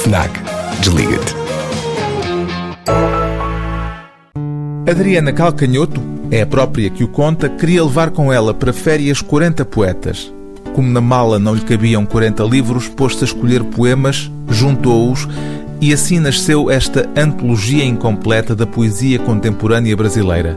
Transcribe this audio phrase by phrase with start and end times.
[0.00, 0.30] FNAC.
[0.80, 1.34] Desliga-te.
[4.90, 6.00] Adriana Calcanhoto,
[6.30, 10.32] é a própria que o conta, queria levar com ela para férias 40 poetas.
[10.74, 15.28] Como na mala não lhe cabiam 40 livros, pôs-se a escolher poemas, juntou-os
[15.82, 20.56] e assim nasceu esta antologia incompleta da poesia contemporânea brasileira.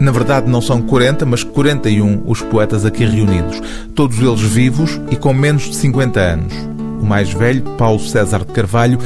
[0.00, 3.60] Na verdade, não são 40, mas 41 os poetas aqui reunidos,
[3.94, 6.73] todos eles vivos e com menos de 50 anos.
[7.04, 8.98] O mais velho, Paulo César de Carvalho,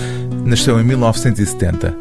[0.44, 1.96] nasceu em 1970.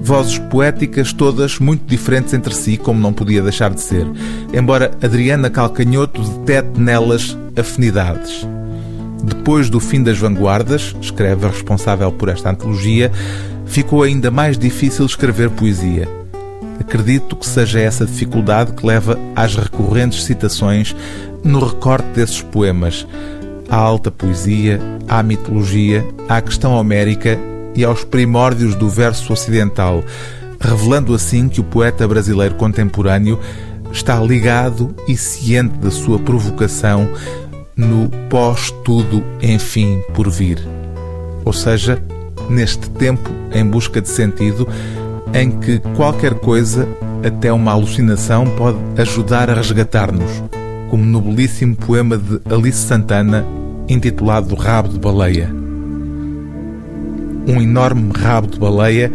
[0.00, 4.06] Vozes poéticas todas muito diferentes entre si, como não podia deixar de ser,
[4.54, 8.48] embora Adriana Calcanhoto detete nelas afinidades.
[9.22, 13.12] Depois do fim das vanguardas, escreve a responsável por esta antologia,
[13.66, 16.08] ficou ainda mais difícil escrever poesia.
[16.80, 20.96] Acredito que seja essa dificuldade que leva às recorrentes citações
[21.44, 23.06] no recorte desses poemas,
[23.68, 27.38] à alta poesia, à mitologia, à questão homérica
[27.74, 30.02] e aos primórdios do verso ocidental,
[30.60, 33.38] revelando assim que o poeta brasileiro contemporâneo
[33.92, 37.08] está ligado e ciente da sua provocação
[37.76, 40.58] no pós-tudo, enfim, por vir.
[41.44, 42.02] Ou seja,
[42.50, 44.68] neste tempo em busca de sentido,
[45.32, 46.88] em que qualquer coisa,
[47.24, 50.42] até uma alucinação, pode ajudar a resgatar-nos,
[50.90, 53.44] como no belíssimo poema de Alice Santana,
[53.88, 55.58] intitulado Rabo de Baleia.
[57.48, 59.10] Um enorme rabo de baleia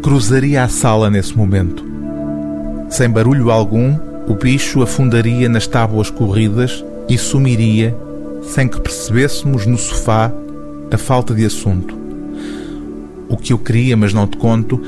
[0.00, 1.84] cruzaria a sala nesse momento.
[2.88, 3.98] Sem barulho algum,
[4.28, 7.92] o bicho afundaria nas tábuas corridas e sumiria,
[8.42, 10.32] sem que percebêssemos no sofá
[10.88, 11.98] a falta de assunto.
[13.28, 14.80] O que eu queria, mas não te conto,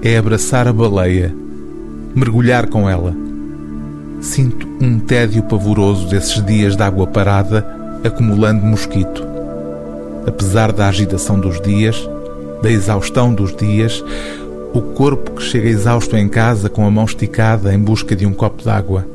[0.00, 1.34] é abraçar a baleia,
[2.14, 3.23] mergulhar com ela.
[4.24, 7.64] Sinto um tédio pavoroso desses dias de água parada
[8.02, 9.22] acumulando mosquito.
[10.26, 12.08] Apesar da agitação dos dias,
[12.62, 14.02] da exaustão dos dias,
[14.72, 18.32] o corpo que chega exausto em casa com a mão esticada em busca de um
[18.32, 19.06] copo d'água.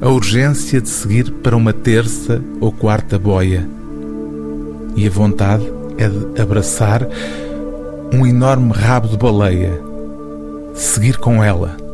[0.00, 3.68] A urgência de seguir para uma terça ou quarta boia.
[4.96, 7.06] E a vontade é de abraçar
[8.14, 9.78] um enorme rabo de baleia
[10.72, 11.87] seguir com ela.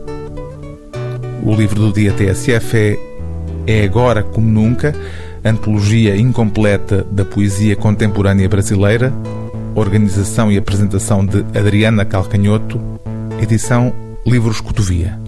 [1.44, 2.98] O livro do dia TSF é
[3.66, 4.94] É Agora Como Nunca,
[5.44, 9.12] antologia incompleta da poesia contemporânea brasileira,
[9.74, 12.80] organização e apresentação de Adriana Calcanhoto,
[13.42, 13.92] edição
[14.24, 15.20] Livros Cotovia.